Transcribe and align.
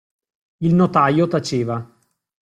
Il 0.65 0.73
notaio 0.73 1.27
taceva. 1.27 1.77